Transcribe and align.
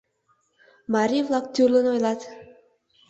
Марий-влак 0.93 1.45
тӱрлын 1.53 1.85
ойлат: 1.93 2.19